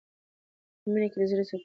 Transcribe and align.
په 0.81 0.87
مینه 0.93 1.07
کې 1.11 1.17
د 1.21 1.23
زړه 1.31 1.43
سکون 1.47 1.57
دی. 1.57 1.59